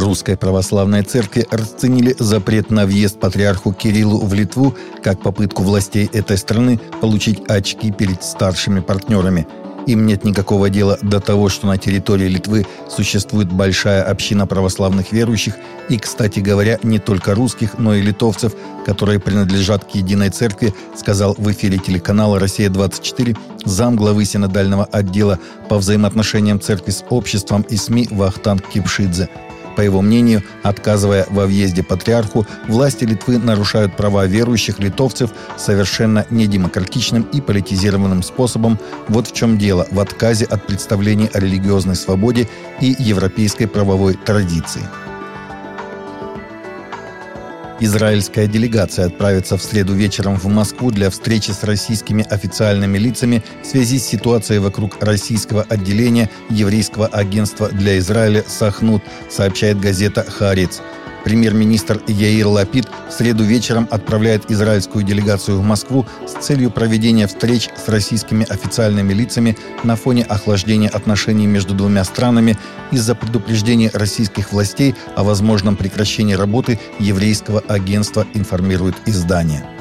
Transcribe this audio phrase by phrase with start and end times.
[0.00, 6.38] Русской Православной Церкви расценили запрет на въезд патриарху Кириллу в Литву как попытку властей этой
[6.38, 9.46] страны получить очки перед старшими партнерами–
[9.86, 15.54] им нет никакого дела до того, что на территории Литвы существует большая община православных верующих
[15.88, 18.52] и, кстати говоря, не только русских, но и литовцев,
[18.84, 25.78] которые принадлежат к единой церкви, сказал в эфире телеканала «Россия-24» зам главы синодального отдела по
[25.78, 29.28] взаимоотношениям церкви с обществом и СМИ Вахтанг Кипшидзе–
[29.76, 37.22] по его мнению, отказывая во въезде патриарху, власти Литвы нарушают права верующих литовцев совершенно недемократичным
[37.22, 38.78] и политизированным способом.
[39.08, 42.48] Вот в чем дело в отказе от представлений о религиозной свободе
[42.80, 44.82] и европейской правовой традиции.
[47.82, 53.66] Израильская делегация отправится в среду вечером в Москву для встречи с российскими официальными лицами в
[53.66, 60.82] связи с ситуацией вокруг российского отделения еврейского агентства для Израиля «Сахнут», сообщает газета «Харец».
[61.24, 67.68] Премьер-министр Яир Лапид в среду вечером отправляет израильскую делегацию в Москву с целью проведения встреч
[67.76, 72.56] с российскими официальными лицами на фоне охлаждения отношений между двумя странами
[72.90, 79.79] из-за предупреждения российских властей о возможном прекращении работы еврейского агентства, информирует издание.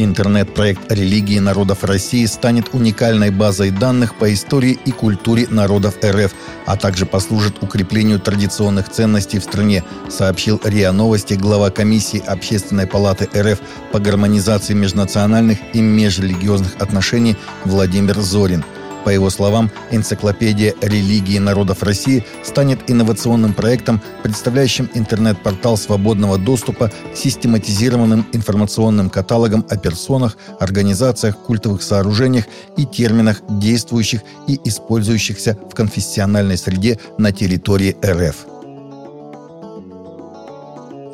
[0.00, 6.32] Интернет-проект религии народов России станет уникальной базой данных по истории и культуре народов РФ,
[6.66, 13.28] а также послужит укреплению традиционных ценностей в стране, сообщил РИА Новости глава комиссии Общественной палаты
[13.36, 13.58] РФ
[13.90, 18.64] по гармонизации межнациональных и межрелигиозных отношений Владимир Зорин–
[19.08, 27.16] по его словам, энциклопедия религии народов России станет инновационным проектом, представляющим интернет-портал свободного доступа к
[27.16, 32.44] систематизированным информационным каталогам о персонах, организациях, культовых сооружениях
[32.76, 38.57] и терминах, действующих и использующихся в конфессиональной среде на территории РФ.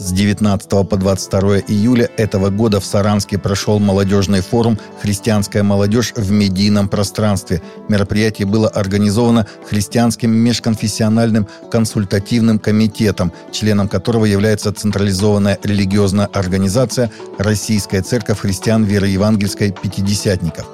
[0.05, 6.31] С 19 по 22 июля этого года в Саранске прошел молодежный форум «Христианская молодежь в
[6.31, 7.63] медийном пространстве».
[7.89, 18.41] Мероприятие было организовано Христианским межконфессиональным консультативным комитетом, членом которого является централизованная религиозная организация «Российская церковь
[18.41, 20.67] христиан веры евангельской пятидесятников».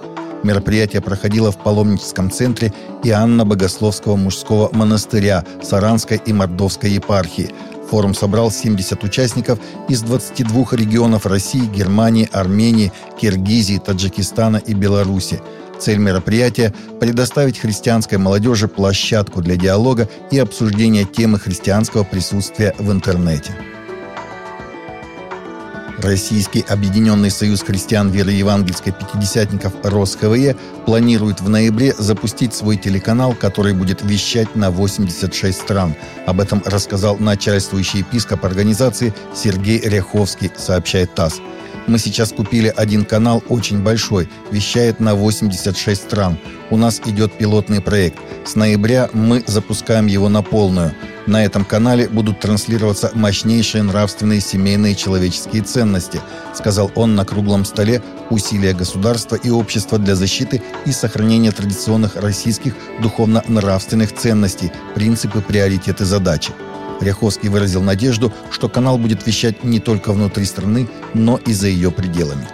[0.42, 2.72] Мероприятие проходило в паломническом центре
[3.04, 7.54] Иоанна Богословского мужского монастыря Саранской и Мордовской епархии–
[7.90, 9.58] Форум собрал 70 участников
[9.88, 15.40] из 22 регионов России, Германии, Армении, Киргизии, Таджикистана и Беларуси.
[15.80, 23.54] Цель мероприятия– предоставить христианской молодежи площадку для диалога и обсуждения темы христианского присутствия в интернете.
[26.00, 30.56] Российский Объединенный Союз Христиан Веры Евангельской Пятидесятников РосХВЕ
[30.86, 35.94] планирует в ноябре запустить свой телеканал, который будет вещать на 86 стран.
[36.26, 41.40] Об этом рассказал начальствующий епископ организации Сергей Ряховский, сообщает ТАСС.
[41.86, 46.38] Мы сейчас купили один канал, очень большой, вещает на 86 стран.
[46.70, 48.18] У нас идет пилотный проект.
[48.44, 50.94] С ноября мы запускаем его на полную.
[51.26, 56.20] На этом канале будут транслироваться мощнейшие нравственные, семейные, человеческие ценности,
[56.54, 62.74] сказал он на круглом столе «Усилия государства и общества для защиты и сохранения традиционных российских
[63.02, 66.52] духовно-нравственных ценностей, принципы, приоритеты, задачи».
[67.00, 71.90] Ряховский выразил надежду, что канал будет вещать не только внутри страны, но и за ее
[71.90, 72.46] пределами.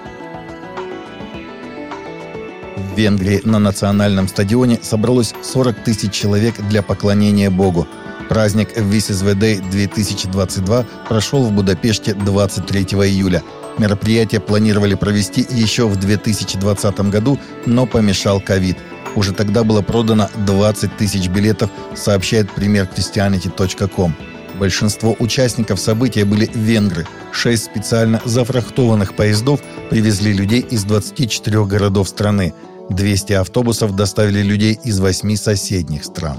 [2.76, 7.86] В Венгрии на национальном стадионе собралось 40 тысяч человек для поклонения Богу.
[8.28, 13.42] Праздник Висизведей 2022 прошел в Будапеште 23 июля.
[13.78, 18.78] Мероприятие планировали провести еще в 2020 году, но помешал ковид.
[19.14, 24.14] Уже тогда было продано 20 тысяч билетов, сообщает пример Christianity.com.
[24.58, 27.06] Большинство участников события были венгры.
[27.32, 32.54] Шесть специально зафрахтованных поездов привезли людей из 24 городов страны.
[32.88, 36.38] 200 автобусов доставили людей из восьми соседних стран.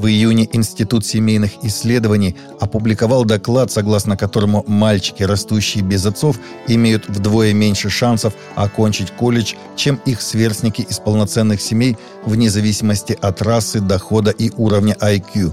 [0.00, 7.52] В июне Институт семейных исследований опубликовал доклад, согласно которому мальчики, растущие без отцов, имеют вдвое
[7.52, 14.30] меньше шансов окончить колледж, чем их сверстники из полноценных семей, вне зависимости от расы, дохода
[14.30, 15.52] и уровня IQ.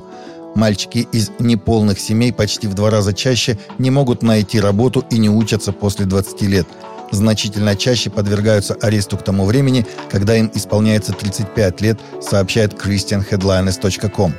[0.56, 5.30] Мальчики из неполных семей почти в два раза чаще не могут найти работу и не
[5.30, 6.68] учатся после 20 лет–
[7.12, 14.34] значительно чаще подвергаются аресту к тому времени, когда им исполняется 35 лет, сообщает christianheadlines.com.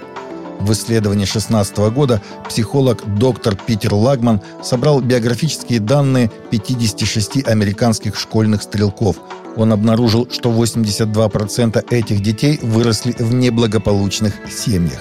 [0.60, 9.16] В исследовании 2016 года психолог доктор Питер Лагман собрал биографические данные 56 американских школьных стрелков.
[9.56, 15.00] Он обнаружил, что 82% этих детей выросли в неблагополучных семьях.